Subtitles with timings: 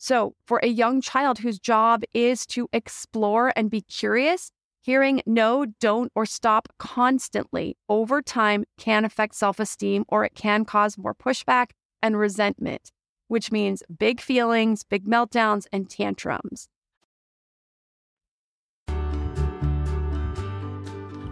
[0.00, 5.66] So, for a young child whose job is to explore and be curious, hearing no,
[5.80, 11.16] don't, or stop constantly over time can affect self esteem or it can cause more
[11.16, 12.92] pushback and resentment,
[13.26, 16.68] which means big feelings, big meltdowns, and tantrums.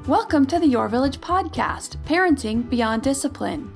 [0.09, 3.76] Welcome to the Your Village podcast, Parenting Beyond Discipline.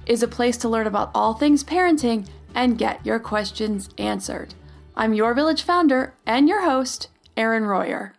[0.11, 4.53] is a place to learn about all things parenting and get your questions answered.
[4.93, 7.07] I'm your village founder and your host,
[7.37, 8.13] Erin Royer.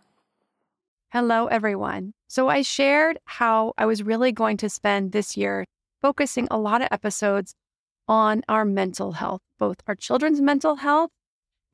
[1.11, 2.13] Hello, everyone.
[2.27, 5.65] So, I shared how I was really going to spend this year
[6.01, 7.53] focusing a lot of episodes
[8.07, 11.11] on our mental health, both our children's mental health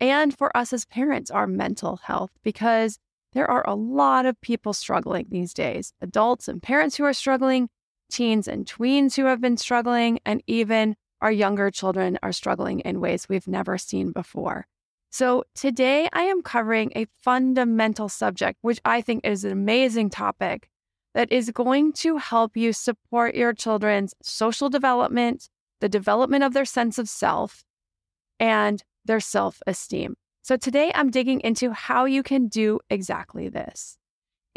[0.02, 3.00] and for us as parents, our mental health, because
[3.32, 7.70] there are a lot of people struggling these days adults and parents who are struggling,
[8.10, 13.02] teens and tweens who have been struggling, and even our younger children are struggling in
[13.02, 14.68] ways we've never seen before.
[15.12, 20.70] So, today I am covering a fundamental subject, which I think is an amazing topic
[21.16, 25.50] that is going to help you support your children's social development,
[25.82, 27.64] the development of their sense of self,
[28.40, 30.16] and their self esteem.
[30.44, 33.99] So, today I'm digging into how you can do exactly this.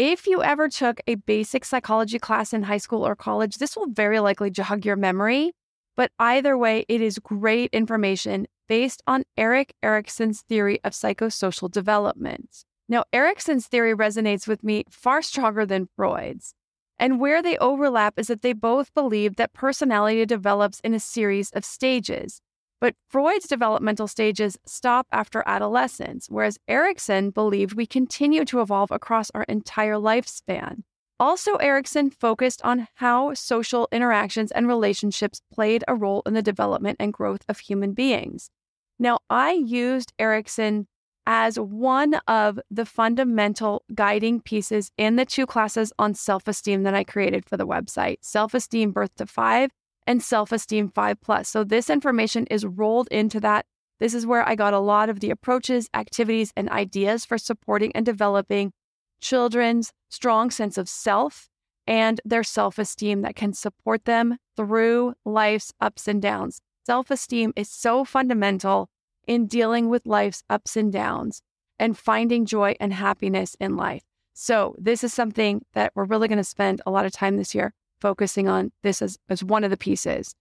[0.05, 3.87] If you ever took a basic psychology class in high school or college, this will
[3.87, 5.53] very likely jog your memory.
[5.97, 12.65] But either way, it is great information based on Erik Erikson's theory of psychosocial development.
[12.89, 16.53] Now, Erikson's theory resonates with me far stronger than Freud's.
[16.99, 21.51] And where they overlap is that they both believe that personality develops in a series
[21.51, 22.42] of stages.
[22.83, 29.31] But Freud's developmental stages stop after adolescence, whereas Erikson believed we continue to evolve across
[29.37, 30.83] our entire lifespan.
[31.21, 36.97] Also, Erikson focused on how social interactions and relationships played a role in the development
[36.99, 38.51] and growth of human beings.
[38.99, 40.89] Now, I used Erikson
[41.25, 46.95] as one of the fundamental guiding pieces in the two classes on self esteem that
[46.95, 49.71] I created for the website Self Esteem Birth to Five
[50.07, 51.49] and Self Esteem 5 Plus.
[51.49, 53.67] So this information is rolled into that.
[54.01, 57.93] This is where I got a lot of the approaches, activities, and ideas for supporting
[57.95, 58.73] and developing
[59.21, 61.49] children's strong sense of self
[61.87, 66.61] and their self esteem that can support them through life's ups and downs.
[66.85, 68.89] Self esteem is so fundamental
[69.27, 71.43] in dealing with life's ups and downs
[71.79, 74.03] and finding joy and happiness in life.
[74.35, 77.55] So, this is something that we're really going to spend a lot of time this
[77.55, 80.35] year focusing on this as, as one of the pieces.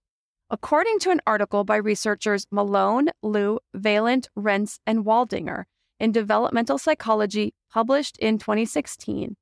[0.50, 5.64] According to an article by researchers Malone, Liu, Vaillant, Rentz, and Waldinger
[5.98, 9.36] in Developmental Psychology, published in 2016,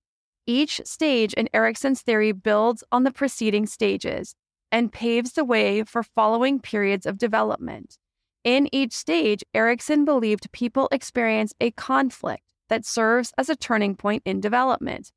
[0.46, 4.34] each stage in Erikson's theory builds on the preceding stages
[4.70, 7.98] and paves the way for following periods of development.
[8.44, 14.22] In each stage, Erikson believed people experience a conflict that serves as a turning point
[14.24, 15.10] in development.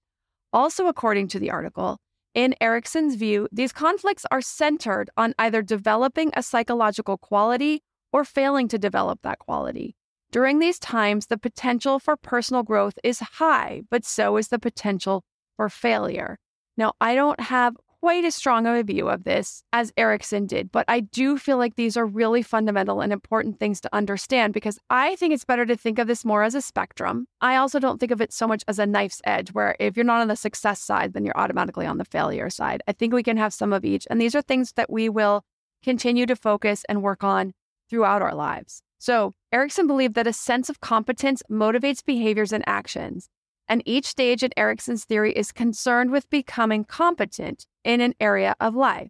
[0.51, 1.99] Also, according to the article,
[2.33, 8.67] in Erikson's view, these conflicts are centered on either developing a psychological quality or failing
[8.69, 9.95] to develop that quality.
[10.31, 15.23] During these times, the potential for personal growth is high, but so is the potential
[15.55, 16.39] for failure.
[16.75, 20.69] Now, I don't have quite as strong of a view of this as Erikson did,
[20.73, 24.77] but I do feel like these are really fundamental and important things to understand because
[24.89, 27.27] I think it's better to think of this more as a spectrum.
[27.39, 30.03] I also don't think of it so much as a knife's edge, where if you're
[30.03, 32.83] not on the success side, then you're automatically on the failure side.
[32.89, 34.05] I think we can have some of each.
[34.09, 35.45] And these are things that we will
[35.81, 37.53] continue to focus and work on
[37.89, 38.81] throughout our lives.
[38.99, 43.29] So, Erikson believed that a sense of competence motivates behaviors and actions
[43.73, 48.75] and each stage in Erikson's theory is concerned with becoming competent in an area of
[48.75, 49.09] life.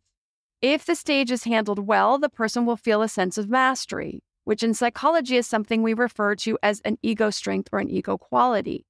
[0.62, 4.64] If the stage is handled well, the person will feel a sense of mastery, which
[4.64, 8.86] in psychology is something we refer to as an ego strength or an ego quality.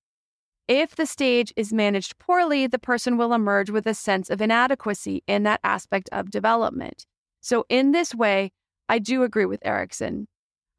[0.68, 5.24] If the stage is managed poorly, the person will emerge with a sense of inadequacy
[5.26, 7.08] in that aspect of development.
[7.42, 8.52] So, in this way,
[8.88, 10.28] I do agree with Erikson.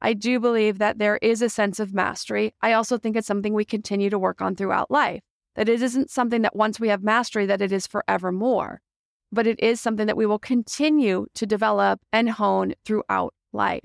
[0.00, 2.55] I do believe that there is a sense of mastery.
[2.61, 5.23] I also think it's something we continue to work on throughout life.
[5.55, 8.81] That it isn't something that once we have mastery, that it is forevermore,
[9.32, 13.85] but it is something that we will continue to develop and hone throughout life.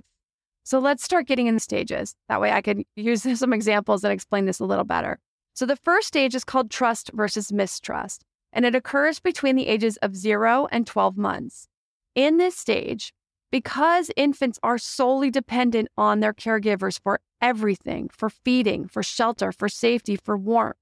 [0.64, 2.16] So let's start getting in the stages.
[2.28, 5.20] That way I can use some examples and explain this a little better.
[5.54, 8.24] So the first stage is called trust versus mistrust,
[8.54, 11.68] and it occurs between the ages of 0 and 12 months.
[12.16, 13.14] In this stage,
[13.52, 19.70] because infants are solely dependent on their caregivers for everything for feeding, for shelter, for
[19.70, 20.76] safety, for warmth,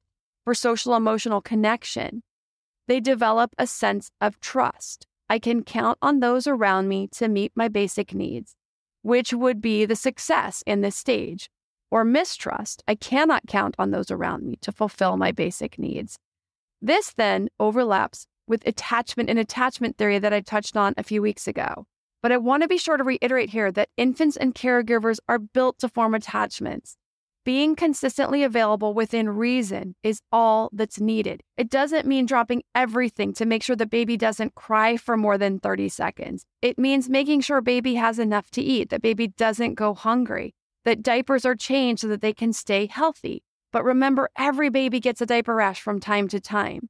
[0.43, 2.23] for social emotional connection
[2.87, 5.05] they develop a sense of trust.
[5.29, 8.55] I can count on those around me to meet my basic needs,
[9.01, 11.49] which would be the success in this stage.
[11.91, 16.17] Or mistrust, I cannot count on those around me to fulfill my basic needs.
[16.81, 21.47] This then overlaps with attachment and attachment theory that I touched on a few weeks
[21.47, 21.85] ago.
[22.21, 25.79] But I want to be sure to reiterate here that infants and caregivers are built
[25.79, 26.97] to form attachments.
[27.45, 31.43] Being consistently available within reason is all that's needed.
[31.55, 35.59] It doesn't mean dropping everything to make sure the baby doesn't cry for more than
[35.59, 36.45] 30 seconds.
[36.61, 41.01] It means making sure baby has enough to eat, that baby doesn't go hungry, that
[41.01, 43.43] diapers are changed so that they can stay healthy.
[43.71, 46.89] But remember, every baby gets a diaper rash from time to time.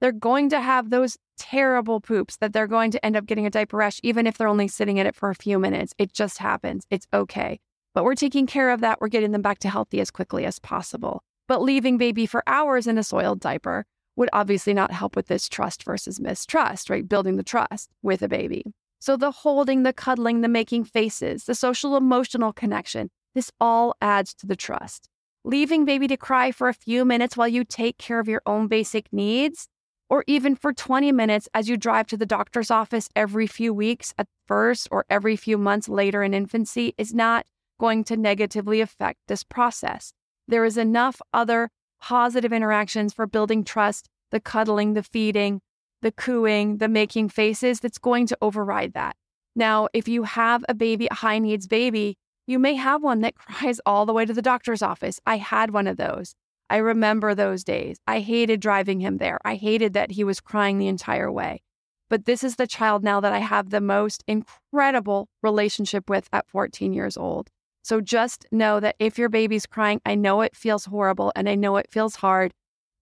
[0.00, 3.50] They're going to have those terrible poops that they're going to end up getting a
[3.50, 5.94] diaper rash, even if they're only sitting in it for a few minutes.
[5.98, 6.86] It just happens.
[6.90, 7.60] It's okay.
[7.94, 9.00] But we're taking care of that.
[9.00, 11.22] We're getting them back to healthy as quickly as possible.
[11.48, 13.84] But leaving baby for hours in a soiled diaper
[14.16, 17.08] would obviously not help with this trust versus mistrust, right?
[17.08, 18.64] Building the trust with a baby.
[19.00, 24.34] So the holding, the cuddling, the making faces, the social emotional connection, this all adds
[24.34, 25.08] to the trust.
[25.42, 28.68] Leaving baby to cry for a few minutes while you take care of your own
[28.68, 29.68] basic needs
[30.10, 34.12] or even for 20 minutes as you drive to the doctor's office every few weeks
[34.18, 37.46] at first or every few months later in infancy is not
[37.78, 40.12] going to negatively affect this process.
[40.48, 41.70] There is enough other
[42.00, 45.60] positive interactions for building trust, the cuddling, the feeding,
[46.02, 49.16] the cooing, the making faces that's going to override that.
[49.54, 52.16] Now, if you have a baby, a high needs baby,
[52.46, 55.20] you may have one that cries all the way to the doctor's office.
[55.24, 56.34] I had one of those.
[56.70, 57.98] I remember those days.
[58.06, 59.38] I hated driving him there.
[59.44, 61.62] I hated that he was crying the entire way.
[62.08, 66.48] But this is the child now that I have the most incredible relationship with at
[66.48, 67.48] 14 years old.
[67.82, 71.56] So just know that if your baby's crying, I know it feels horrible and I
[71.56, 72.52] know it feels hard,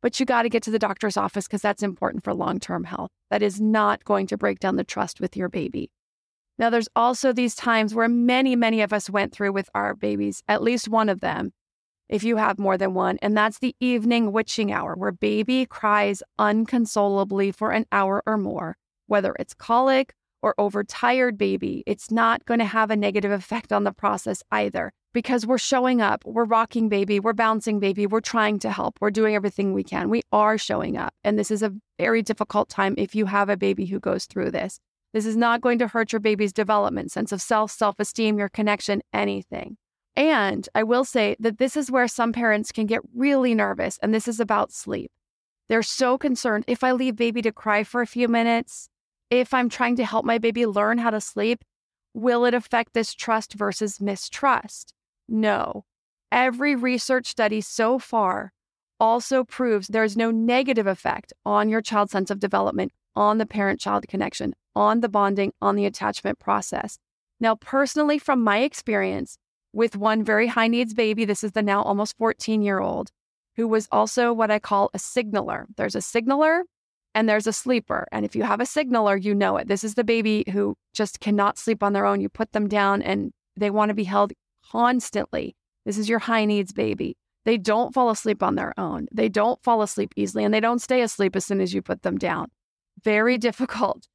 [0.01, 2.85] but you got to get to the doctor's office because that's important for long term
[2.85, 3.11] health.
[3.31, 5.91] That is not going to break down the trust with your baby.
[6.59, 10.43] Now, there's also these times where many, many of us went through with our babies,
[10.49, 11.53] at least one of them,
[12.09, 16.23] if you have more than one, and that's the evening witching hour where baby cries
[16.39, 18.77] unconsolably for an hour or more,
[19.07, 21.83] whether it's colic or overtired baby.
[21.87, 26.01] It's not going to have a negative effect on the process either because we're showing
[26.01, 29.83] up, we're rocking baby, we're bouncing baby, we're trying to help, we're doing everything we
[29.83, 30.11] can.
[30.11, 31.15] We are showing up.
[31.25, 34.51] And this is a very difficult time if you have a baby who goes through
[34.53, 34.79] this.
[35.15, 38.51] This is not going to hurt your baby's development, sense of self, self esteem, your
[38.51, 39.77] connection, anything.
[40.19, 44.13] And I will say that this is where some parents can get really nervous, and
[44.13, 45.13] this is about sleep.
[45.69, 48.89] They're so concerned if I leave baby to cry for a few minutes,
[49.31, 51.63] if I'm trying to help my baby learn how to sleep,
[52.15, 54.93] will it affect this trust versus mistrust?
[55.29, 55.85] No.
[56.33, 58.53] Every research study so far
[58.99, 63.47] also proves there is no negative effect on your child's sense of development, on the
[63.47, 66.99] parent child connection, on the bonding, on the attachment process.
[67.39, 69.39] Now, personally, from my experience,
[69.73, 71.25] with one very high needs baby.
[71.25, 73.11] This is the now almost 14 year old
[73.57, 75.67] who was also what I call a signaler.
[75.77, 76.63] There's a signaler
[77.15, 78.07] and there's a sleeper.
[78.13, 79.67] And if you have a signaler, you know it.
[79.67, 82.21] This is the baby who just cannot sleep on their own.
[82.21, 84.33] You put them down and they want to be held
[84.71, 85.57] constantly.
[85.85, 87.17] This is your high needs baby.
[87.45, 89.09] They don't fall asleep on their own.
[89.13, 92.03] They don't fall asleep easily and they don't stay asleep as soon as you put
[92.03, 92.51] them down.
[93.03, 94.07] Very difficult.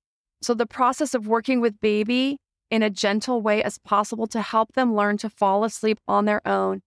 [0.42, 2.38] So, the process of working with baby
[2.70, 6.46] in a gentle way as possible to help them learn to fall asleep on their
[6.48, 6.82] own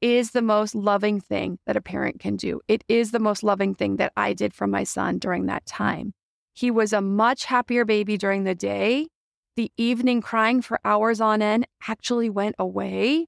[0.00, 2.60] is the most loving thing that a parent can do.
[2.68, 6.12] It is the most loving thing that I did for my son during that time.
[6.54, 9.08] He was a much happier baby during the day.
[9.56, 13.26] The evening crying for hours on end actually went away.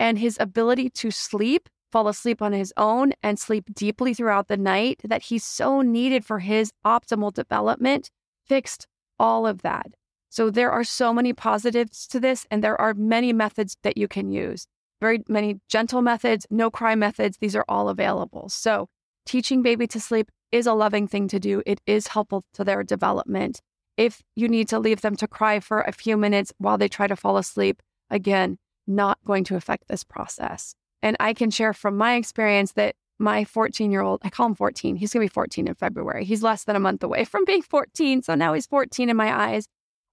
[0.00, 4.56] And his ability to sleep, fall asleep on his own, and sleep deeply throughout the
[4.56, 8.10] night that he so needed for his optimal development
[8.46, 8.86] fixed
[9.18, 9.92] all of that.
[10.30, 14.08] So there are so many positives to this, and there are many methods that you
[14.08, 14.66] can use.
[15.00, 18.48] Very many gentle methods, no cry methods, these are all available.
[18.48, 18.88] So
[19.24, 21.62] teaching baby to sleep is a loving thing to do.
[21.66, 23.60] It is helpful to their development.
[23.96, 27.06] If you need to leave them to cry for a few minutes while they try
[27.06, 30.74] to fall asleep, again, not going to affect this process.
[31.02, 34.54] And I can share from my experience that my 14 year old, I call him
[34.54, 36.24] 14, he's going to be 14 in February.
[36.24, 38.22] He's less than a month away from being 14.
[38.22, 39.68] So now he's 14 in my eyes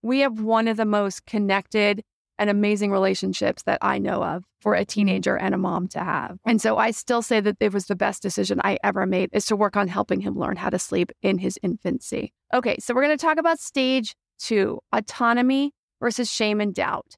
[0.05, 2.03] we have one of the most connected,
[2.37, 6.37] and amazing relationships that I know of for a teenager and a mom to have.
[6.45, 9.45] And so I still say that it was the best decision I ever made is
[9.45, 12.33] to work on helping him learn how to sleep in his infancy.
[12.53, 15.71] Okay, so we're going to talk about stage two autonomy
[16.01, 17.15] versus shame and doubt.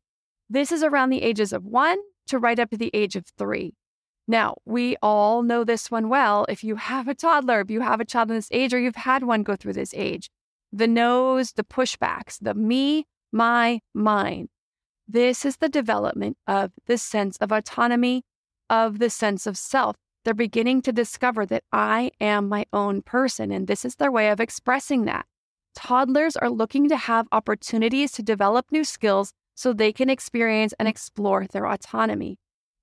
[0.50, 3.74] This is around the ages of one to right up to the age of three.
[4.28, 6.46] Now, we all know this one well.
[6.50, 8.98] If you have a toddler, if you have a child in this age, or you've
[8.98, 10.30] had one go through this age,
[10.72, 14.50] the no's, the pushbacks, the me, my, mine.
[15.08, 18.24] This is the development of the sense of autonomy,
[18.70, 19.96] of the sense of self.
[20.26, 24.30] They're beginning to discover that I am my own person, and this is their way
[24.30, 25.26] of expressing that.
[25.74, 30.88] Toddlers are looking to have opportunities to develop new skills so they can experience and
[30.88, 32.38] explore their autonomy.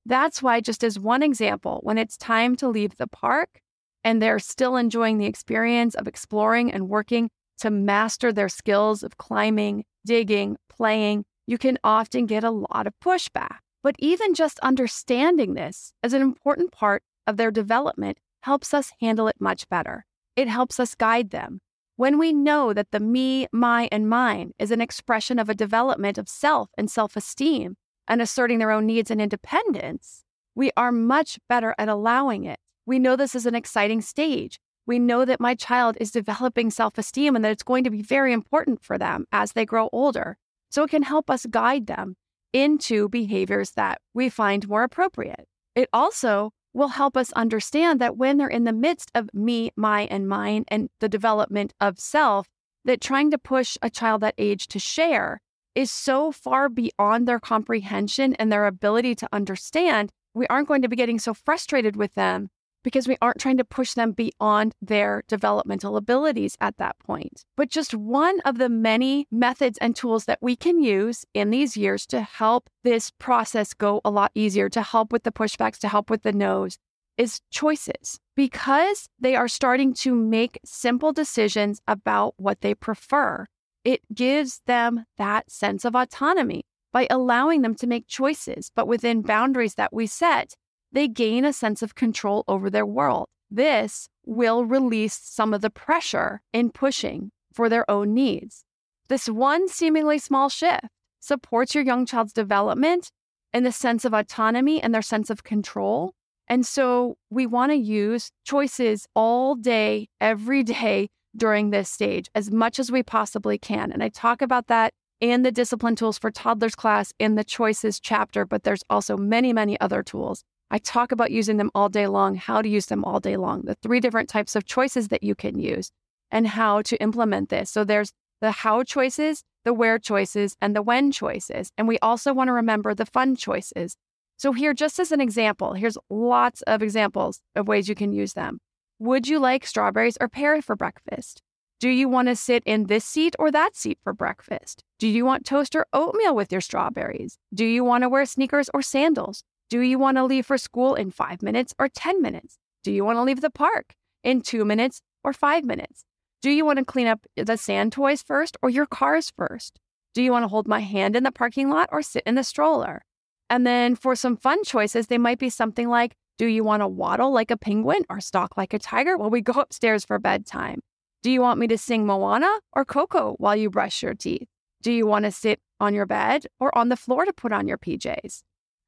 [0.06, 3.60] That's why, just as one example, when it's time to leave the park
[4.02, 9.16] and they're still enjoying the experience of exploring and working to master their skills of
[9.16, 13.58] climbing, digging, playing, you can often get a lot of pushback.
[13.82, 19.28] But even just understanding this as an important part of their development helps us handle
[19.28, 20.06] it much better.
[20.37, 21.61] It helps us guide them.
[21.96, 26.18] When we know that the me, my, and mine is an expression of a development
[26.18, 27.76] of self and self esteem
[28.08, 32.58] and asserting their own needs and independence, we are much better at allowing it.
[32.87, 34.61] We know this is an exciting stage.
[34.86, 38.02] We know that my child is developing self esteem and that it's going to be
[38.02, 40.36] very important for them as they grow older.
[40.70, 42.16] So it can help us guide them
[42.52, 45.46] into behaviors that we find more appropriate.
[45.74, 50.02] It also will help us understand that when they're in the midst of me, my,
[50.02, 52.48] and mine and the development of self,
[52.84, 55.40] that trying to push a child that age to share
[55.74, 60.88] is so far beyond their comprehension and their ability to understand, we aren't going to
[60.88, 62.50] be getting so frustrated with them
[62.84, 67.44] because we aren't trying to push them beyond their developmental abilities at that point.
[67.56, 71.76] But just one of the many methods and tools that we can use in these
[71.76, 75.88] years to help this process go a lot easier, to help with the pushbacks, to
[75.88, 76.78] help with the no's,
[77.16, 78.20] is choices.
[78.36, 83.46] Because they are starting to make simple decisions about what they prefer,
[83.84, 89.22] it gives them that sense of autonomy by allowing them to make choices, but within
[89.22, 90.54] boundaries that we set
[90.94, 93.26] they gain a sense of control over their world.
[93.50, 98.64] This will release some of the pressure in pushing for their own needs.
[99.08, 100.86] This one seemingly small shift
[101.20, 103.10] supports your young child's development
[103.52, 106.14] in the sense of autonomy and their sense of control.
[106.48, 112.50] And so we want to use choices all day, every day during this stage as
[112.50, 113.90] much as we possibly can.
[113.90, 117.98] And I talk about that in the discipline tools for toddlers class in the choices
[117.98, 120.44] chapter, but there's also many, many other tools.
[120.75, 123.62] I talk about using them all day long, how to use them all day long,
[123.62, 125.93] the three different types of choices that you can use,
[126.33, 127.71] and how to implement this.
[127.71, 131.71] So there's the how choices, the where choices, and the when choices.
[131.78, 133.97] And we also want to remember the fun choices.
[134.37, 138.33] So, here, just as an example, here's lots of examples of ways you can use
[138.33, 138.59] them.
[138.99, 141.40] Would you like strawberries or pear for breakfast?
[141.78, 144.83] Do you want to sit in this seat or that seat for breakfast?
[144.99, 147.38] Do you want toast or oatmeal with your strawberries?
[147.54, 149.45] Do you want to wear sneakers or sandals?
[149.71, 152.59] Do you want to leave for school in five minutes or 10 minutes?
[152.83, 156.04] Do you want to leave the park in two minutes or five minutes?
[156.42, 159.80] Do you want to clean up the sand toys first or your cars first?
[160.14, 162.44] Do you want to hold my hand in the parking lot or sit in the
[162.44, 163.04] stroller?
[163.49, 166.88] And then for some fun choices, they might be something like Do you want to
[166.88, 170.80] waddle like a penguin or stalk like a tiger while we go upstairs for bedtime?
[171.23, 174.49] Do you want me to sing Moana or Coco while you brush your teeth?
[174.83, 177.66] Do you want to sit on your bed or on the floor to put on
[177.66, 178.42] your PJs?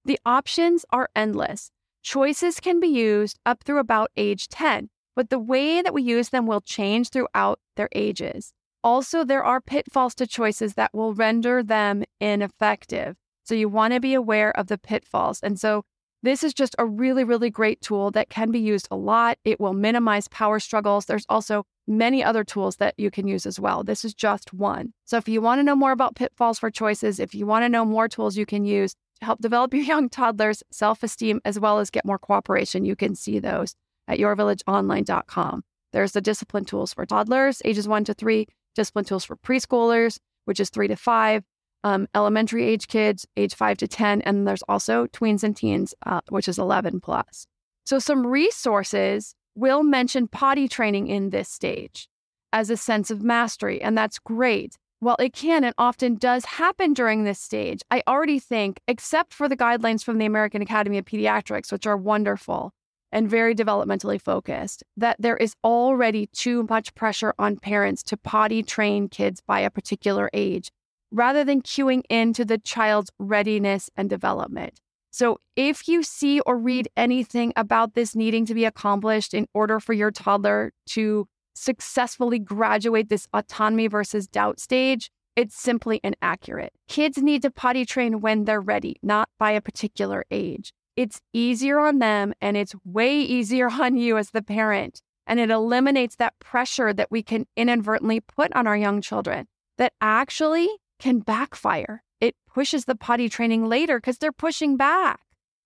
[0.06, 1.72] The options are endless.
[2.04, 6.28] Choices can be used up through about age 10, but the way that we use
[6.28, 8.52] them will change throughout their ages.
[8.84, 13.16] Also, there are pitfalls to choices that will render them ineffective.
[13.42, 15.40] So, you want to be aware of the pitfalls.
[15.42, 15.82] And so,
[16.22, 19.38] this is just a really, really great tool that can be used a lot.
[19.44, 21.06] It will minimize power struggles.
[21.06, 23.82] There's also many other tools that you can use as well.
[23.82, 24.92] This is just one.
[25.04, 27.68] So, if you want to know more about pitfalls for choices, if you want to
[27.68, 31.58] know more tools you can use, to help develop your young toddler's self esteem as
[31.58, 32.84] well as get more cooperation.
[32.84, 33.74] You can see those
[34.08, 35.64] at yourvillageonline.com.
[35.92, 40.60] There's the discipline tools for toddlers, ages one to three, discipline tools for preschoolers, which
[40.60, 41.42] is three to five,
[41.84, 46.20] um, elementary age kids, age five to 10, and there's also tweens and teens, uh,
[46.28, 47.46] which is 11 plus.
[47.84, 52.08] So, some resources will mention potty training in this stage
[52.52, 54.76] as a sense of mastery, and that's great.
[55.00, 59.48] While it can and often does happen during this stage, I already think, except for
[59.48, 62.72] the guidelines from the American Academy of Pediatrics, which are wonderful
[63.12, 68.62] and very developmentally focused, that there is already too much pressure on parents to potty
[68.62, 70.70] train kids by a particular age.
[71.12, 74.80] rather than cueing into the child's readiness and development.
[75.12, 79.80] So, if you see or read anything about this needing to be accomplished in order
[79.80, 86.72] for your toddler to successfully graduate this autonomy versus doubt stage, it's simply inaccurate.
[86.88, 90.72] Kids need to potty train when they're ready, not by a particular age.
[90.96, 95.02] It's easier on them and it's way easier on you as the parent.
[95.26, 99.46] And it eliminates that pressure that we can inadvertently put on our young children
[99.76, 100.68] that actually
[101.00, 105.20] can backfire it pushes the potty training later because they're pushing back.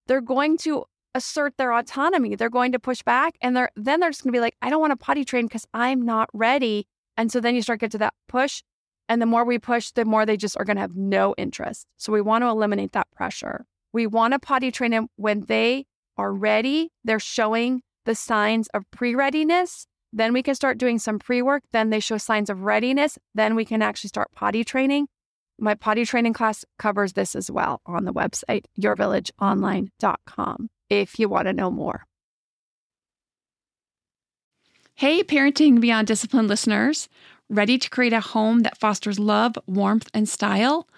[0.06, 2.35] They're going to assert their autonomy.
[2.37, 4.71] They're going to push back and they're then they're just going to be like, I
[4.71, 6.87] don't want to potty train because I'm not ready.
[7.17, 8.62] And so then you start get to that push.
[9.09, 11.87] And the more we push, the more they just are going to have no interest.
[11.97, 13.67] So we want to eliminate that pressure.
[13.93, 15.87] We want to potty train them when they
[16.17, 16.93] are ready.
[17.02, 19.87] They're showing the signs of pre readiness.
[20.12, 21.62] Then we can start doing some pre work.
[21.73, 23.19] Then they show signs of readiness.
[23.35, 25.09] Then we can actually start potty training.
[25.59, 31.47] My potty training class covers this as well on the website, yourvillageonline.com, if you want
[31.47, 32.04] to know more.
[34.97, 37.09] Hey, Parenting Beyond Discipline listeners.
[37.49, 40.87] Ready to create a home that fosters love, warmth, and style?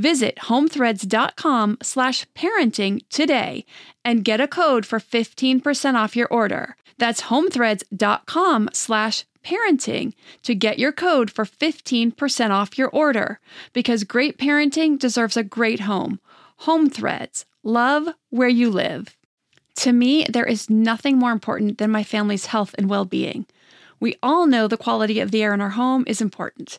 [0.00, 3.66] Visit homethreads.com slash parenting today
[4.02, 6.74] and get a code for 15% off your order.
[6.96, 13.40] That's homethreads.com slash parenting to get your code for 15% off your order
[13.74, 16.18] because great parenting deserves a great home.
[16.60, 19.18] Home Threads, love where you live.
[19.80, 23.44] To me, there is nothing more important than my family's health and well being.
[24.00, 26.78] We all know the quality of the air in our home is important.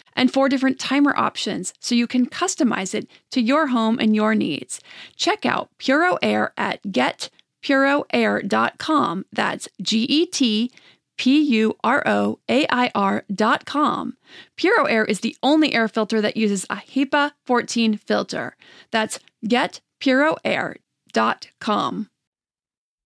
[0.15, 4.35] and four different timer options so you can customize it to your home and your
[4.35, 4.79] needs.
[5.15, 9.25] Check out Puro Air at getpuroair.com.
[9.31, 10.71] That's G E T
[11.17, 14.17] P U R O A I R dot com.
[14.57, 18.55] Puro Air is the only air filter that uses a HEPA 14 filter.
[18.91, 22.07] That's getpuroair.com.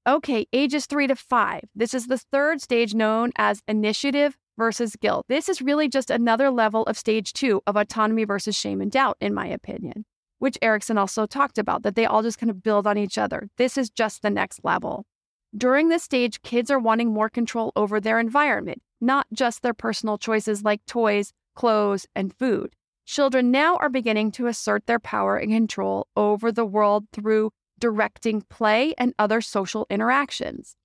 [0.08, 1.64] Okay, ages three to five.
[1.76, 5.26] This is the third stage known as initiative versus guilt.
[5.28, 9.18] This is really just another level of stage two of autonomy versus shame and doubt,
[9.20, 10.06] in my opinion,
[10.40, 13.50] which Erikson also talked about, that they all just kind of build on each other.
[13.58, 15.06] This is just the next level.
[15.56, 20.18] During this stage, kids are wanting more control over their environment, not just their personal
[20.18, 22.74] choices like toys, clothes, and food.
[23.06, 28.42] Children now are beginning to assert their power and control over the world through directing
[28.42, 30.76] play and other social interactions.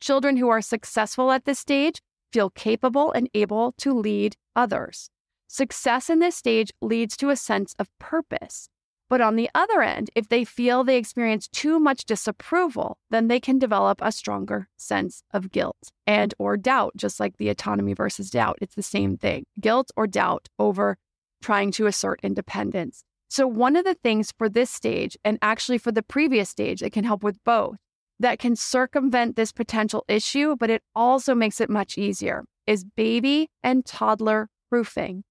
[0.00, 2.00] Children who are successful at this stage
[2.32, 5.10] feel capable and able to lead others.
[5.46, 8.68] Success in this stage leads to a sense of purpose.
[9.10, 13.38] But on the other end, if they feel they experience too much disapproval, then they
[13.38, 18.30] can develop a stronger sense of guilt and or doubt, just like the autonomy versus
[18.30, 18.56] doubt.
[18.62, 19.44] It's the same thing.
[19.60, 20.96] Guilt or doubt over
[21.42, 23.04] trying to assert independence.
[23.28, 26.92] So one of the things for this stage and actually for the previous stage that
[26.92, 27.76] can help with both,
[28.22, 33.50] that can circumvent this potential issue, but it also makes it much easier is baby
[33.64, 35.24] and toddler proofing.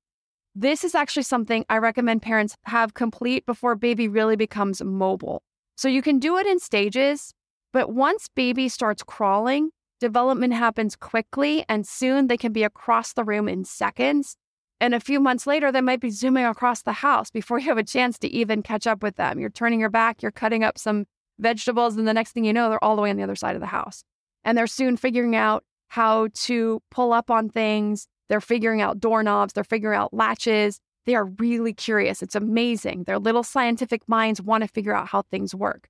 [0.54, 5.42] This is actually something I recommend parents have complete before baby really becomes mobile.
[5.78, 7.34] So you can do it in stages,
[7.72, 9.70] but once baby starts crawling,
[10.02, 14.36] development happens quickly and soon they can be across the room in seconds.
[14.82, 17.78] And a few months later, they might be zooming across the house before you have
[17.78, 19.40] a chance to even catch up with them.
[19.40, 21.06] You're turning your back, you're cutting up some
[21.42, 23.56] vegetables, and the next thing you know, they're all the way on the other side
[23.56, 24.04] of the house.
[24.44, 28.08] And they're soon figuring out how to pull up on things.
[28.30, 30.80] They're figuring out doorknobs, they're figuring out latches.
[31.06, 32.22] They are really curious.
[32.22, 33.06] It's amazing.
[33.06, 35.90] Their little scientific minds want to figure out how things work.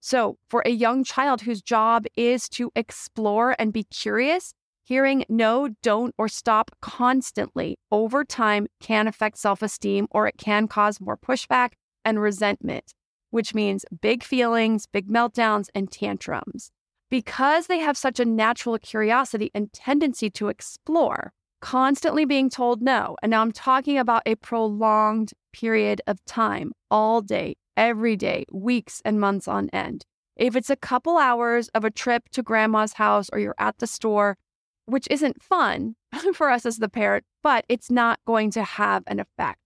[0.00, 5.68] So, for a young child whose job is to explore and be curious, hearing no,
[5.82, 11.16] don't, or stop constantly over time can affect self esteem or it can cause more
[11.16, 11.72] pushback
[12.04, 12.94] and resentment,
[13.32, 16.70] which means big feelings, big meltdowns, and tantrums.
[17.10, 23.16] Because they have such a natural curiosity and tendency to explore, constantly being told no,
[23.22, 29.00] and now I'm talking about a prolonged period of time, all day, every day, weeks
[29.04, 30.04] and months on end.
[30.36, 33.86] If it's a couple hours of a trip to grandma's house or you're at the
[33.86, 34.36] store,
[34.84, 35.96] which isn't fun
[36.34, 39.58] for us as the parent, but it's not going to have an effect.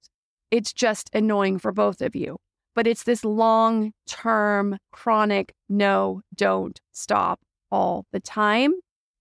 [0.53, 2.39] It's just annoying for both of you.
[2.77, 7.41] But it's this long term, chronic no, don't, stop
[7.73, 8.75] all the time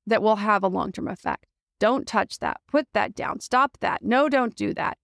[0.06, 1.48] that will have a long term effect.
[1.80, 2.62] Don't touch that.
[2.68, 3.40] Put that down.
[3.40, 4.04] Stop that.
[4.04, 4.98] No, don't do that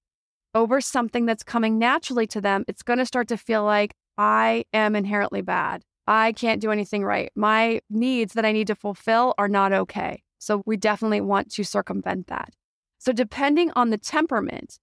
[0.53, 4.65] over something that's coming naturally to them, it's going to start to feel like I
[4.73, 5.83] am inherently bad.
[6.07, 7.31] I can't do anything right.
[7.35, 10.23] My needs that I need to fulfill are not okay.
[10.39, 12.53] So we definitely want to circumvent that.
[12.97, 14.77] So, depending on the temperament,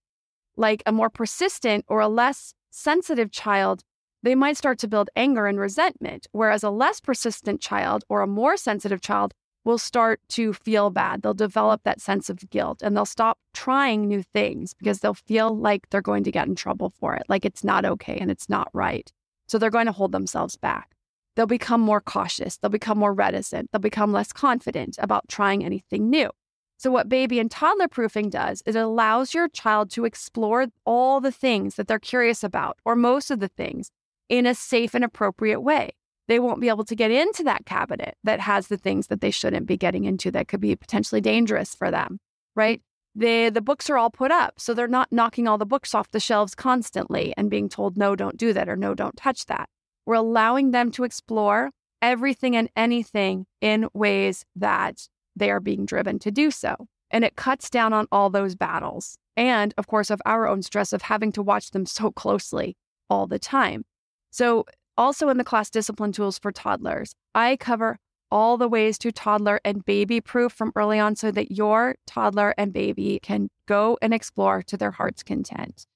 [0.57, 3.83] like a more persistent or a less sensitive child,
[4.23, 8.27] they might start to build anger and resentment, whereas a less persistent child or a
[8.27, 11.23] more sensitive child will start to feel bad.
[11.23, 15.57] They'll develop that sense of guilt and they'll stop trying new things because they'll feel
[15.57, 18.49] like they're going to get in trouble for it, like it's not okay and it's
[18.49, 19.13] not right.
[19.47, 20.95] So they're going to hold themselves back.
[21.37, 26.11] They'll become more cautious, they'll become more reticent, they'll become less confident about trying anything
[26.11, 26.31] new.
[26.79, 31.21] So, what baby and toddler proofing does is it allows your child to explore all
[31.21, 33.91] the things that they're curious about, or most of the things,
[34.29, 35.93] in a safe and appropriate way
[36.29, 39.31] they won't be able to get into that cabinet that has the things that they
[39.31, 42.21] shouldn't be getting into that could be potentially dangerous for them,
[42.55, 42.83] right?
[43.15, 46.11] The the books are all put up, so they're not knocking all the books off
[46.11, 49.69] the shelves constantly and being told no, don't do that or no, don't touch that.
[50.07, 56.19] We're allowing them to explore everything and anything in ways that they are being driven
[56.21, 56.89] to do so.
[57.11, 59.17] And it cuts down on all those battles.
[59.37, 62.77] And of course, of our own stress of having to watch them so closely
[63.09, 63.85] all the time.
[64.31, 67.99] So also, in the class Discipline Tools for Toddlers, I cover
[68.31, 72.55] all the ways to toddler and baby proof from early on so that your toddler
[72.59, 75.87] and baby can go and explore to their heart's content.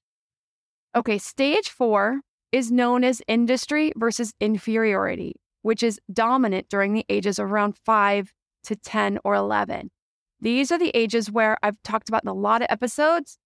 [0.95, 7.39] Okay, stage four is known as industry versus inferiority, which is dominant during the ages
[7.39, 9.91] of around five to 10 or 11.
[10.39, 13.37] These are the ages where I've talked about in a lot of episodes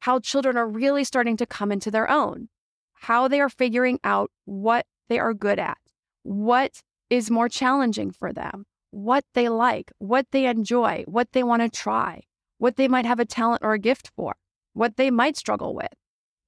[0.00, 2.48] how children are really starting to come into their own,
[2.94, 5.78] how they are figuring out what they are good at,
[6.24, 11.62] what is more challenging for them, what they like, what they enjoy, what they want
[11.62, 12.22] to try,
[12.58, 14.34] what they might have a talent or a gift for,
[14.72, 15.92] what they might struggle with.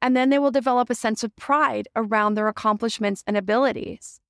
[0.02, 4.20] And then they will develop a sense of pride around their accomplishments and abilities.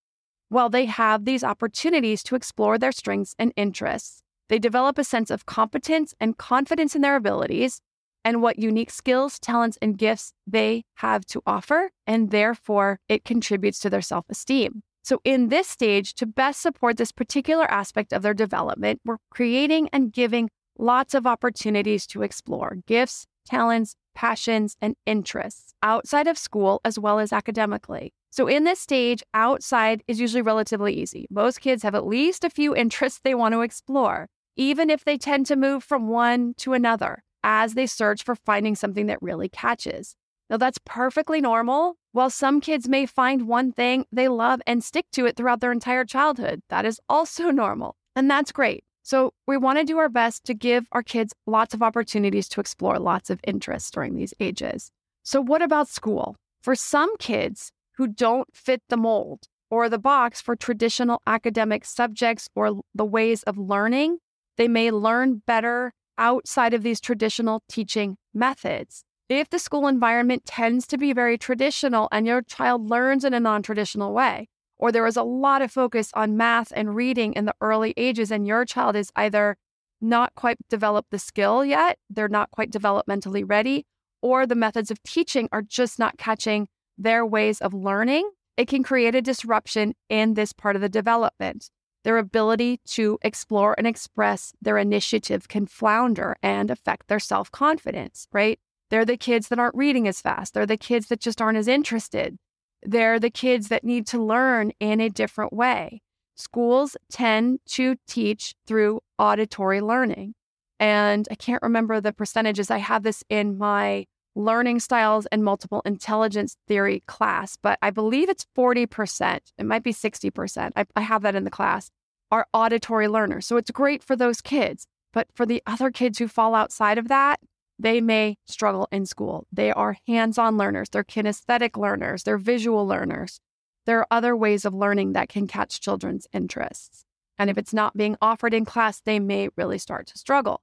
[0.55, 5.33] While they have these opportunities to explore their strengths and interests, they develop a sense
[5.33, 7.81] of competence and confidence in their abilities
[8.25, 13.81] and what unique skills, talents, and gifts they have to offer, and therefore it contributes
[13.81, 14.85] to their self esteem.
[15.03, 19.89] So, in this stage, to best support this particular aspect of their development, we're creating
[19.93, 26.81] and giving lots of opportunities to explore gifts, talents, passions, and interests outside of school
[26.85, 28.13] as well as academically.
[28.35, 31.29] So, in this stage, outside is usually relatively easy.
[31.31, 35.17] Most kids have at least a few interests they want to explore, even if they
[35.17, 39.49] tend to move from one to another as they search for finding something that really
[39.49, 40.17] catches.
[40.51, 41.95] Now, that's perfectly normal.
[42.11, 45.71] While some kids may find one thing they love and stick to it throughout their
[45.71, 47.95] entire childhood, that is also normal.
[48.17, 48.83] And that's great.
[49.05, 52.61] So, we want to do our best to give our kids lots of opportunities to
[52.61, 54.91] explore lots of interests during these ages.
[55.23, 56.35] So, what about school?
[56.65, 62.49] For some kids who don't fit the mold or the box for traditional academic subjects
[62.55, 64.19] or the ways of learning,
[64.57, 69.05] they may learn better outside of these traditional teaching methods.
[69.29, 73.41] If the school environment tends to be very traditional and your child learns in a
[73.41, 77.47] non traditional way, or there is a lot of focus on math and reading in
[77.47, 79.57] the early ages, and your child is either
[80.01, 83.87] not quite developed the skill yet, they're not quite developmentally ready,
[84.21, 88.83] or the methods of teaching are just not catching their ways of learning, it can
[88.83, 91.71] create a disruption in this part of the development.
[92.05, 98.29] Their ability to explore and express their initiative can flounder and affect their self confidence,
[98.33, 98.59] right?
[98.91, 100.55] They're the kids that aren't reading as fast.
[100.55, 102.37] They're the kids that just aren't as interested.
[102.83, 106.03] They're the kids that need to learn in a different way.
[106.37, 110.35] Schools tend to teach through auditory learning.
[110.79, 112.71] And I can't remember the percentages.
[112.71, 118.29] I have this in my learning styles and multiple intelligence theory class, but I believe
[118.29, 119.41] it's 40%.
[119.59, 120.73] It might be 60%.
[120.77, 121.91] I, I have that in the class,
[122.31, 123.47] are auditory learners.
[123.47, 124.87] So it's great for those kids.
[125.13, 127.39] But for the other kids who fall outside of that,
[127.79, 129.47] they may struggle in school.
[129.53, 133.41] They are hands on learners, they're kinesthetic learners, they're visual learners.
[133.87, 137.05] There are other ways of learning that can catch children's interests.
[137.39, 140.63] And if it's not being offered in class, they may really start to struggle.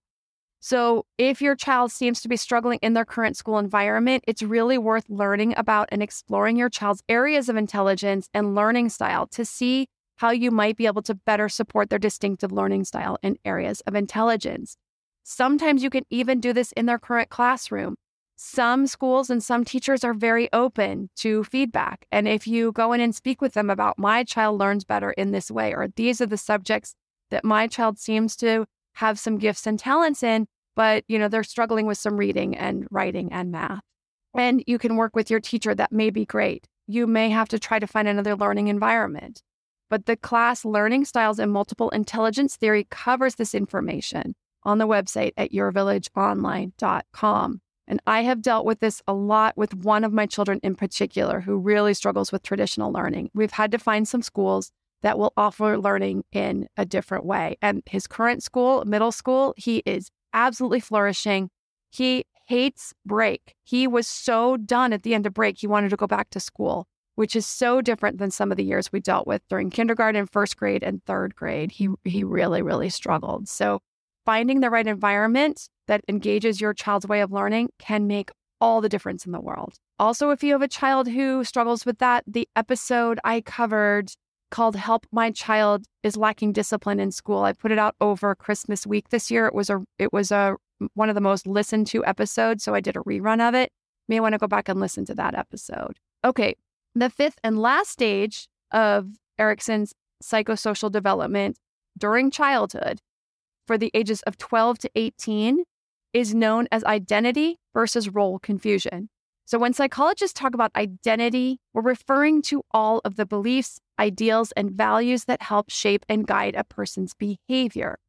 [0.64, 4.78] So, if your child seems to be struggling in their current school environment, it's really
[4.78, 9.88] worth learning about and exploring your child's areas of intelligence and learning style to see
[10.18, 13.96] how you might be able to better support their distinctive learning style and areas of
[13.96, 14.78] intelligence.
[15.24, 17.96] Sometimes you can even do this in their current classroom.
[18.36, 22.06] Some schools and some teachers are very open to feedback.
[22.12, 25.32] And if you go in and speak with them about my child learns better in
[25.32, 26.94] this way, or these are the subjects
[27.32, 31.44] that my child seems to have some gifts and talents in, but you know, they're
[31.44, 33.82] struggling with some reading and writing and math.
[34.34, 36.68] And you can work with your teacher, that may be great.
[36.88, 39.42] You may have to try to find another learning environment.
[39.90, 45.34] But the class Learning Styles and Multiple Intelligence Theory covers this information on the website
[45.36, 47.62] at yourvillageonline.com.
[47.88, 51.42] And I have dealt with this a lot with one of my children in particular
[51.42, 53.32] who really struggles with traditional learning.
[53.34, 57.58] We've had to find some schools that will offer learning in a different way.
[57.62, 61.50] And his current school, middle school, he is absolutely flourishing.
[61.90, 63.56] He hates break.
[63.64, 66.40] He was so done at the end of break, he wanted to go back to
[66.40, 70.26] school, which is so different than some of the years we dealt with during kindergarten,
[70.26, 71.72] first grade, and third grade.
[71.72, 73.48] He he really, really struggled.
[73.48, 73.80] So
[74.26, 78.90] finding the right environment that engages your child's way of learning can make all the
[78.90, 79.76] difference in the world.
[79.98, 84.12] Also, if you have a child who struggles with that, the episode I covered
[84.52, 87.44] called Help My Child is Lacking Discipline in School.
[87.44, 89.48] I put it out over Christmas week this year.
[89.48, 90.56] It was a it was a
[90.94, 93.72] one of the most listened to episodes, so I did a rerun of it.
[94.08, 95.98] You may want to go back and listen to that episode.
[96.24, 96.56] Okay,
[96.94, 99.08] the fifth and last stage of
[99.40, 101.58] Erikson's psychosocial development
[101.98, 103.00] during childhood
[103.66, 105.64] for the ages of 12 to 18
[106.14, 109.10] is known as identity versus role confusion.
[109.52, 114.72] So, when psychologists talk about identity, we're referring to all of the beliefs, ideals, and
[114.72, 118.00] values that help shape and guide a person's behavior.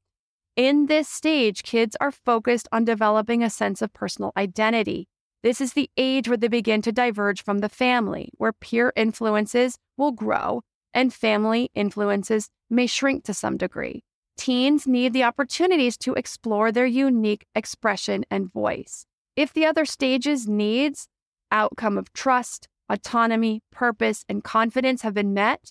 [0.54, 5.08] In this stage, kids are focused on developing a sense of personal identity.
[5.42, 9.78] This is the age where they begin to diverge from the family, where peer influences
[9.96, 10.62] will grow
[10.94, 14.04] and family influences may shrink to some degree.
[14.38, 19.06] Teens need the opportunities to explore their unique expression and voice.
[19.34, 21.08] If the other stages' needs
[21.52, 25.70] outcome of trust, autonomy, purpose, and confidence have been met,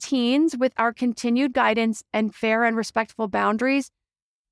[0.00, 3.90] teens, with our continued guidance and fair and respectful boundaries,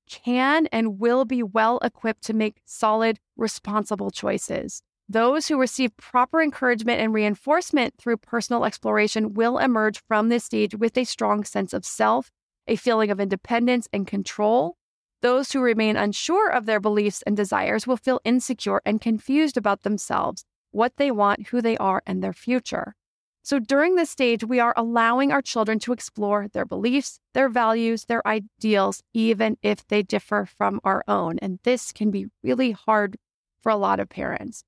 [0.07, 4.81] can and will be well equipped to make solid, responsible choices.
[5.07, 10.75] Those who receive proper encouragement and reinforcement through personal exploration will emerge from this stage
[10.75, 12.31] with a strong sense of self,
[12.67, 14.77] a feeling of independence and control,
[15.21, 19.83] those who remain unsure of their beliefs and desires will feel insecure and confused about
[19.83, 22.95] themselves, what they want, who they are, and their future.
[23.41, 28.05] So during this stage, we are allowing our children to explore their beliefs, their values,
[28.05, 31.39] their ideals, even if they differ from our own.
[31.39, 33.17] And this can be really hard
[33.61, 34.63] for a lot of parents.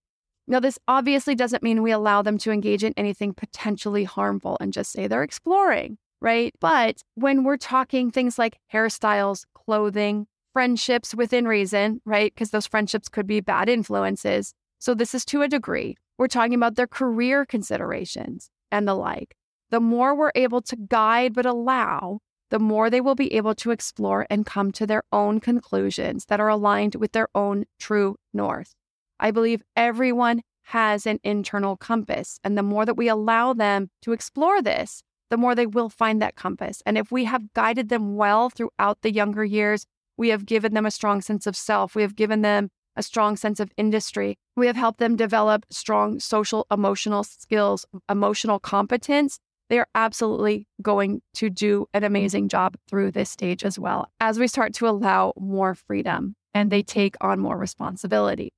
[0.48, 4.74] Now, this obviously doesn't mean we allow them to engage in anything potentially harmful and
[4.74, 6.54] just say they're exploring, right?
[6.60, 12.34] But when we're talking things like hairstyles, clothing, friendships within reason, right?
[12.34, 14.54] Because those friendships could be bad influences.
[14.82, 15.96] So, this is to a degree.
[16.18, 19.36] We're talking about their career considerations and the like.
[19.70, 22.18] The more we're able to guide but allow,
[22.50, 26.40] the more they will be able to explore and come to their own conclusions that
[26.40, 28.74] are aligned with their own true north.
[29.20, 32.40] I believe everyone has an internal compass.
[32.44, 36.20] And the more that we allow them to explore this, the more they will find
[36.24, 36.82] that compass.
[36.88, 39.86] And if we have guided them well throughout the younger years,
[40.18, 41.94] we have given them a strong sense of self.
[41.94, 44.38] We have given them a strong sense of industry.
[44.62, 49.40] We have helped them develop strong social emotional skills, emotional competence.
[49.70, 54.38] they are absolutely going to do an amazing job through this stage as well as
[54.38, 58.54] we start to allow more freedom and they take on more responsibility.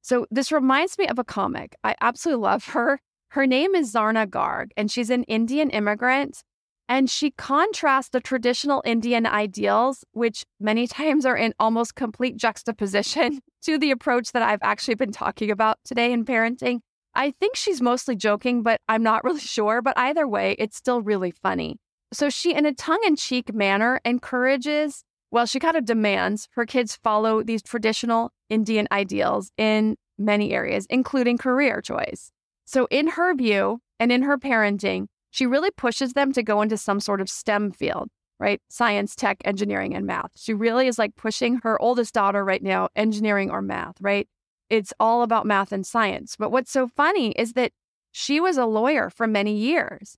[0.00, 1.76] So, this reminds me of a comic.
[1.84, 2.98] I absolutely love her.
[3.32, 6.42] Her name is Zarna Garg, and she's an Indian immigrant.
[6.88, 13.40] And she contrasts the traditional Indian ideals, which many times are in almost complete juxtaposition
[13.62, 16.80] to the approach that I've actually been talking about today in parenting.
[17.14, 19.82] I think she's mostly joking, but I'm not really sure.
[19.82, 21.78] But either way, it's still really funny.
[22.12, 26.64] So she, in a tongue in cheek manner, encourages, well, she kind of demands her
[26.64, 32.30] kids follow these traditional Indian ideals in many areas, including career choice.
[32.64, 36.76] So, in her view and in her parenting, she really pushes them to go into
[36.76, 38.08] some sort of STEM field,
[38.40, 38.60] right?
[38.68, 40.30] Science, tech, engineering, and math.
[40.36, 44.28] She really is like pushing her oldest daughter right now, engineering or math, right?
[44.70, 46.36] it's all about math and science.
[46.36, 47.72] But what's so funny is that
[48.12, 50.16] she was a lawyer for many years,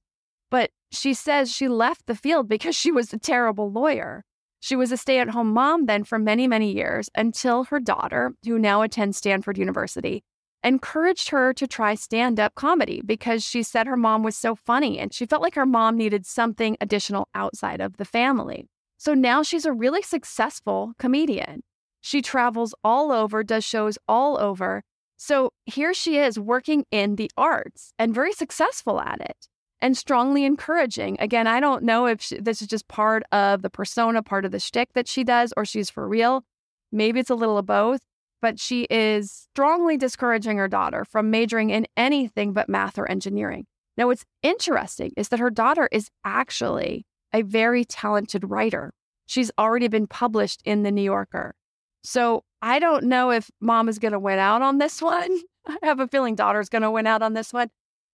[0.50, 4.24] but she says she left the field because she was a terrible lawyer.
[4.60, 8.32] She was a stay at home mom then for many, many years until her daughter,
[8.44, 10.24] who now attends Stanford University,
[10.64, 14.98] encouraged her to try stand up comedy because she said her mom was so funny
[14.98, 18.68] and she felt like her mom needed something additional outside of the family.
[18.96, 21.62] So now she's a really successful comedian.
[22.00, 24.82] She travels all over, does shows all over.
[25.16, 29.48] So here she is working in the arts and very successful at it
[29.80, 31.16] and strongly encouraging.
[31.20, 34.50] Again, I don't know if she, this is just part of the persona, part of
[34.50, 36.44] the shtick that she does, or she's for real.
[36.90, 38.00] Maybe it's a little of both,
[38.40, 43.66] but she is strongly discouraging her daughter from majoring in anything but math or engineering.
[43.96, 48.92] Now, what's interesting is that her daughter is actually a very talented writer.
[49.26, 51.54] She's already been published in The New Yorker.
[52.02, 55.40] So I don't know if mom is going to win out on this one.
[55.66, 57.68] I have a feeling daughter's going to win out on this one.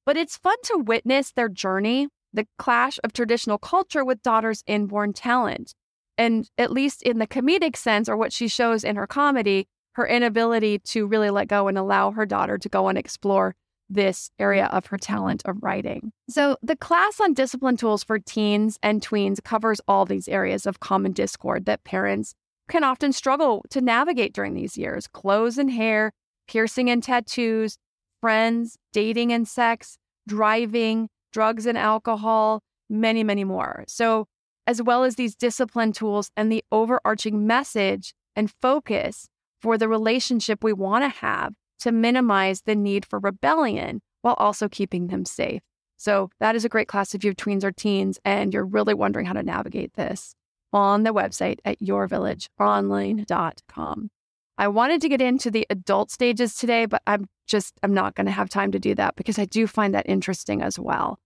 [0.06, 5.12] But it's fun to witness their journey, the clash of traditional culture with daughter's inborn
[5.12, 5.74] talent.
[6.16, 10.06] And at least in the comedic sense, or what she shows in her comedy, her
[10.06, 13.54] inability to really let go and allow her daughter to go and explore
[13.88, 14.76] this area mm.
[14.76, 16.12] of her talent of writing.
[16.28, 20.80] So, the class on discipline tools for teens and tweens covers all these areas of
[20.80, 22.34] common discord that parents
[22.68, 26.12] can often struggle to navigate during these years clothes and hair,
[26.48, 27.78] piercing and tattoos,
[28.20, 33.84] friends, dating and sex, driving, drugs and alcohol, many, many more.
[33.86, 34.26] So,
[34.66, 39.28] as well as these discipline tools and the overarching message and focus
[39.64, 44.68] for the relationship we want to have to minimize the need for rebellion while also
[44.68, 45.62] keeping them safe.
[45.96, 48.92] So, that is a great class if you have tweens or teens and you're really
[48.92, 50.34] wondering how to navigate this
[50.74, 54.10] on the website at yourvillageonline.com.
[54.58, 58.26] I wanted to get into the adult stages today, but I'm just I'm not going
[58.26, 61.18] to have time to do that because I do find that interesting as well.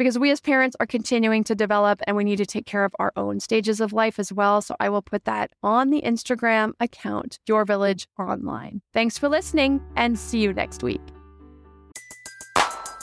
[0.00, 2.96] Because we as parents are continuing to develop and we need to take care of
[2.98, 4.62] our own stages of life as well.
[4.62, 8.80] So I will put that on the Instagram account, Your Village Online.
[8.94, 11.02] Thanks for listening and see you next week.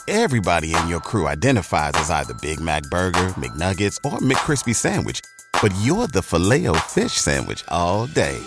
[0.08, 5.20] Everybody in your crew identifies as either Big Mac Burger, McNuggets, or McCrispy Sandwich
[5.60, 8.38] but you're the filet fish sandwich all day.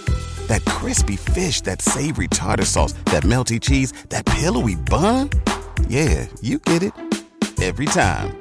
[0.47, 5.29] That crispy fish, that savory tartar sauce, that melty cheese, that pillowy bun.
[5.87, 6.93] Yeah, you get it
[7.61, 8.40] every time.